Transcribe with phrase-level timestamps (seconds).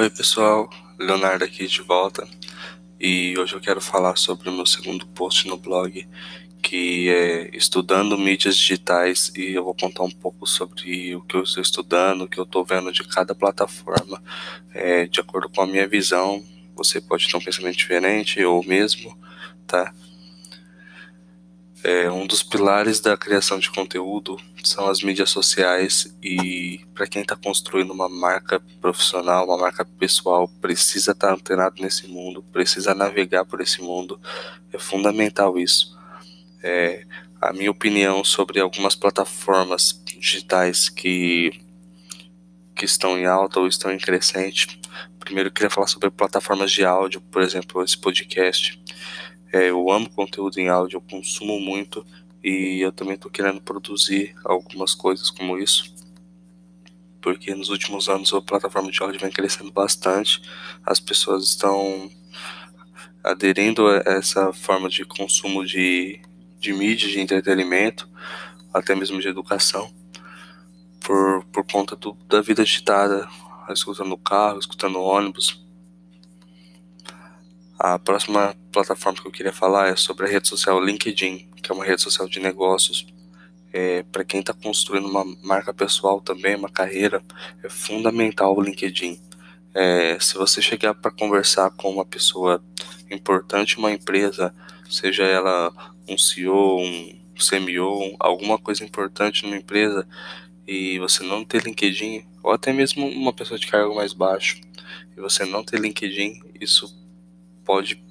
[0.00, 2.26] Oi pessoal, Leonardo aqui de volta
[2.98, 6.08] e hoje eu quero falar sobre o meu segundo post no blog
[6.62, 11.42] que é estudando mídias digitais e eu vou contar um pouco sobre o que eu
[11.42, 14.22] estou estudando, o que eu estou vendo de cada plataforma,
[14.72, 16.42] é, de acordo com a minha visão.
[16.76, 19.14] Você pode ter um pensamento diferente ou mesmo,
[19.66, 19.92] tá?
[21.82, 27.22] É, um dos pilares da criação de conteúdo são as mídias sociais e para quem
[27.22, 32.94] está construindo uma marca profissional, uma marca pessoal, precisa estar tá antenado nesse mundo, precisa
[32.94, 34.20] navegar por esse mundo.
[34.70, 35.98] É fundamental isso.
[36.62, 37.06] É,
[37.40, 41.50] a minha opinião sobre algumas plataformas digitais que
[42.76, 44.80] que estão em alta ou estão em crescente.
[45.18, 48.82] Primeiro eu queria falar sobre plataformas de áudio, por exemplo, esse podcast.
[49.52, 52.06] É, eu amo conteúdo em áudio, eu consumo muito
[52.42, 55.92] e eu também estou querendo produzir algumas coisas como isso,
[57.20, 60.40] porque nos últimos anos a plataforma de áudio vem crescendo bastante,
[60.86, 62.10] as pessoas estão
[63.24, 66.20] aderindo a essa forma de consumo de,
[66.58, 68.08] de mídia, de entretenimento,
[68.72, 69.92] até mesmo de educação,
[71.00, 73.28] por, por conta do, da vida agitada,
[73.68, 75.60] escutando carro, escutando ônibus,
[77.82, 81.74] a próxima plataforma que eu queria falar é sobre a rede social LinkedIn, que é
[81.74, 83.06] uma rede social de negócios.
[83.72, 87.22] É, para quem está construindo uma marca pessoal também, uma carreira,
[87.64, 89.18] é fundamental o LinkedIn.
[89.72, 92.62] É, se você chegar para conversar com uma pessoa
[93.10, 94.54] importante uma empresa,
[94.90, 95.72] seja ela
[96.06, 100.06] um CEO, um CMO, alguma coisa importante numa empresa,
[100.66, 104.60] e você não ter LinkedIn, ou até mesmo uma pessoa de cargo mais baixo,
[105.16, 106.99] e você não ter LinkedIn, isso
[107.70, 108.02] pode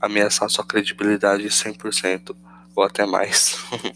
[0.00, 2.34] ameaçar sua credibilidade 100%
[2.74, 3.56] ou até mais.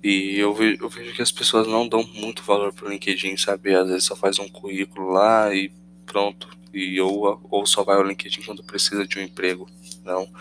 [0.00, 3.74] e eu vejo, eu vejo, que as pessoas não dão muito valor pro LinkedIn, sabe?
[3.74, 5.72] Às vezes só faz um currículo lá e
[6.06, 6.48] pronto.
[6.72, 9.68] E ou, ou só vai ao LinkedIn quando precisa de um emprego.
[10.04, 10.32] Não.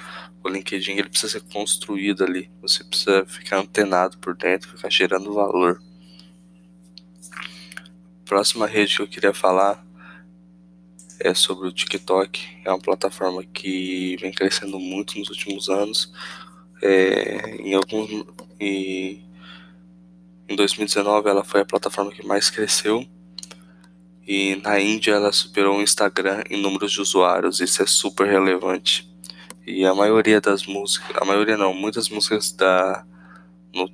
[0.44, 2.52] O LinkedIn ele precisa ser construído ali.
[2.62, 5.82] Você precisa ficar antenado por dentro, ficar gerando valor.
[8.24, 9.84] Próxima rede que eu queria falar
[11.24, 12.42] é sobre o TikTok.
[12.66, 16.12] É uma plataforma que vem crescendo muito nos últimos anos.
[16.82, 18.26] É, em alguns
[18.60, 19.22] e,
[20.50, 23.08] em 2019 ela foi a plataforma que mais cresceu
[24.28, 27.60] e na Índia ela superou o Instagram em números de usuários.
[27.60, 29.10] Isso é super relevante.
[29.66, 33.06] E a maioria das músicas, a maioria não, muitas músicas da
[33.74, 33.90] no,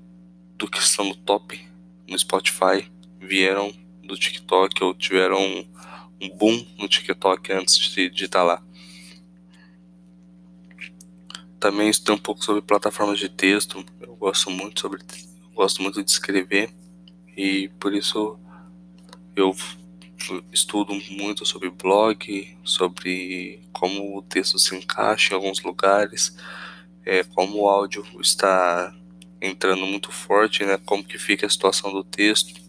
[0.58, 1.60] do que estão no top
[2.08, 2.90] no Spotify
[3.20, 3.74] vieram
[4.04, 5.66] do TikTok ou tiveram
[6.36, 8.64] boom no TikTok antes de estar tá lá.
[11.60, 13.84] Também estudei um pouco sobre plataformas de texto.
[14.00, 15.02] Eu gosto muito sobre,
[15.54, 16.72] gosto muito de escrever
[17.36, 18.40] e por isso
[19.36, 19.56] eu
[20.52, 26.36] estudo muito sobre blog, sobre como o texto se encaixa em alguns lugares,
[27.06, 28.94] é, como o áudio está
[29.40, 30.80] entrando muito forte, né?
[30.86, 32.67] Como que fica a situação do texto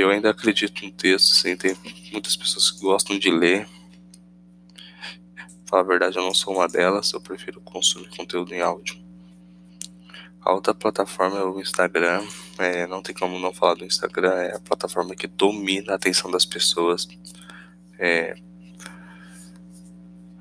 [0.00, 1.76] eu ainda acredito no texto, tem
[2.12, 3.68] muitas pessoas que gostam de ler.
[5.66, 9.00] Falar a verdade, eu não sou uma delas, eu prefiro consumir conteúdo em áudio.
[10.40, 12.26] A outra plataforma é o Instagram.
[12.58, 16.30] É, não tem como não falar do Instagram, é a plataforma que domina a atenção
[16.30, 17.06] das pessoas.
[17.98, 18.34] É,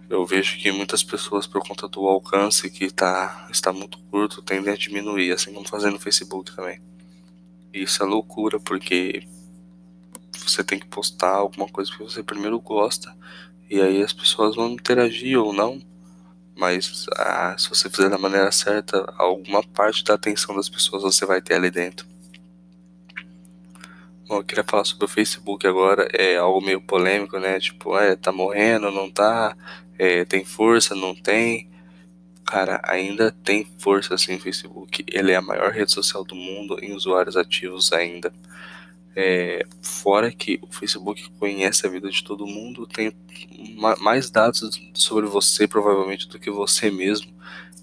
[0.09, 4.73] eu vejo que muitas pessoas, por conta do alcance que tá, está muito curto, tendem
[4.73, 6.81] a diminuir, assim como fazendo no Facebook também.
[7.73, 9.27] E isso é loucura, porque
[10.49, 13.15] você tem que postar alguma coisa que você primeiro gosta
[13.69, 15.81] e aí as pessoas vão interagir ou não.
[16.55, 21.25] Mas ah, se você fizer da maneira certa, alguma parte da atenção das pessoas você
[21.25, 22.05] vai ter ali dentro.
[24.27, 26.07] Bom, eu queria falar sobre o Facebook agora.
[26.13, 27.59] É algo meio polêmico, né?
[27.59, 29.55] Tipo, é, tá morrendo, não tá?
[29.97, 31.69] É, tem força, não tem?
[32.45, 35.03] Cara, ainda tem força assim o Facebook.
[35.07, 38.33] Ele é a maior rede social do mundo em usuários ativos ainda.
[39.15, 43.13] É, fora que o Facebook conhece a vida de todo mundo, tem
[43.99, 44.61] mais dados
[44.93, 47.33] sobre você provavelmente do que você mesmo.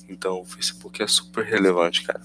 [0.09, 2.23] Então o Facebook é super relevante, cara.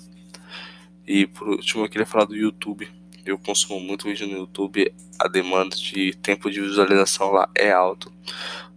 [1.07, 2.87] E por último eu queria falar do YouTube.
[3.25, 8.11] Eu consumo muito vídeo no YouTube, a demanda de tempo de visualização lá é alto.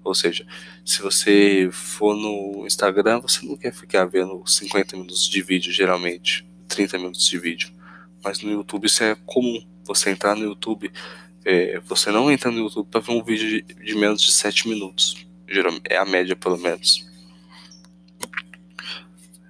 [0.02, 0.46] Ou seja,
[0.84, 6.46] se você for no Instagram, você não quer ficar vendo 50 minutos de vídeo, geralmente,
[6.68, 7.72] 30 minutos de vídeo.
[8.22, 10.90] Mas no YouTube isso é comum você entrar no YouTube,
[11.44, 14.68] é, você não entra no YouTube para ver um vídeo de, de, menos de 7
[14.68, 15.26] minutos.
[15.46, 17.06] Geralmente, é a média, pelo menos.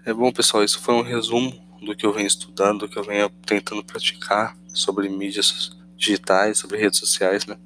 [0.05, 3.05] É bom, pessoal, isso foi um resumo do que eu venho estudando, do que eu
[3.05, 7.57] venho tentando praticar sobre mídias digitais, sobre redes sociais, né?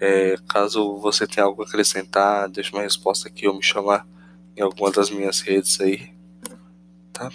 [0.00, 4.06] É, caso você tenha algo a acrescentar, deixe uma resposta aqui ou me chamar
[4.56, 6.12] em alguma das minhas redes aí,
[7.12, 7.30] tá?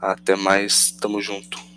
[0.00, 1.73] Até mais, tamo junto.